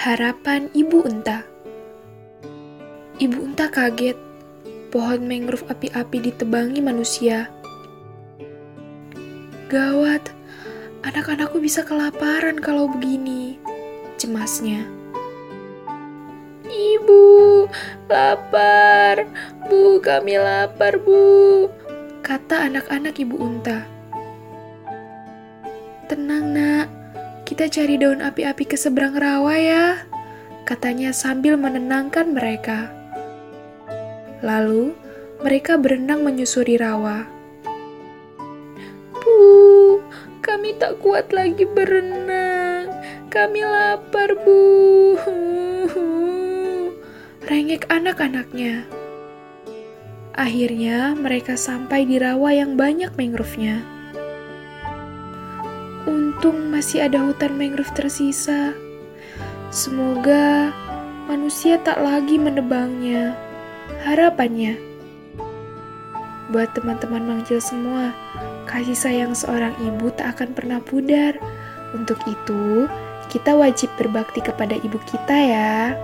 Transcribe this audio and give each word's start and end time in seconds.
Harapan 0.00 0.72
Ibu 0.72 1.04
Unta 1.04 1.44
Ibu 3.20 3.36
Unta 3.36 3.68
kaget. 3.68 4.16
Pohon 4.88 5.28
mangrove 5.28 5.68
api-api 5.68 6.24
ditebangi 6.24 6.80
manusia. 6.80 7.52
Gawat, 9.68 10.32
anak-anakku 11.04 11.60
bisa 11.60 11.84
kelaparan 11.84 12.64
kalau 12.64 12.88
begini. 12.88 13.60
Cemasnya. 14.16 14.88
Ibu, 16.64 17.68
lapar. 18.08 19.28
Bu, 19.68 20.00
kami 20.00 20.40
lapar, 20.40 20.96
Bu. 20.96 21.68
Kata 22.24 22.72
anak-anak 22.72 23.20
Ibu 23.20 23.36
Unta. 23.36 23.99
Kita 27.60 27.84
cari 27.84 28.00
daun 28.00 28.24
api-api 28.24 28.64
ke 28.64 28.72
seberang 28.72 29.20
rawa 29.20 29.52
ya, 29.60 30.00
katanya 30.64 31.12
sambil 31.12 31.60
menenangkan 31.60 32.32
mereka. 32.32 32.88
Lalu, 34.40 34.96
mereka 35.44 35.76
berenang 35.76 36.24
menyusuri 36.24 36.80
rawa. 36.80 37.28
Bu, 39.12 40.00
kami 40.40 40.72
tak 40.80 41.04
kuat 41.04 41.36
lagi 41.36 41.68
berenang. 41.68 42.96
Kami 43.28 43.60
lapar, 43.60 44.40
Bu. 44.40 44.60
Rengek 47.44 47.92
anak-anaknya. 47.92 48.88
Akhirnya, 50.32 51.12
mereka 51.12 51.60
sampai 51.60 52.08
di 52.08 52.16
rawa 52.16 52.56
yang 52.56 52.80
banyak 52.80 53.12
mangrove-nya. 53.20 53.99
Untung 56.08 56.72
masih 56.72 57.04
ada 57.04 57.20
hutan 57.20 57.60
mangrove 57.60 57.92
tersisa. 57.92 58.72
Semoga 59.68 60.72
manusia 61.28 61.76
tak 61.80 62.00
lagi 62.00 62.40
menebangnya 62.40 63.36
harapannya. 64.02 64.80
Buat 66.50 66.74
teman-teman 66.74 67.22
mangcil 67.22 67.62
semua, 67.62 68.10
kasih 68.66 68.98
sayang 68.98 69.32
seorang 69.36 69.76
ibu 69.78 70.10
tak 70.10 70.38
akan 70.38 70.50
pernah 70.56 70.80
pudar. 70.82 71.38
Untuk 71.94 72.18
itu, 72.26 72.90
kita 73.30 73.54
wajib 73.54 73.90
berbakti 73.94 74.42
kepada 74.42 74.74
ibu 74.82 74.98
kita 75.06 75.36
ya. 75.36 75.94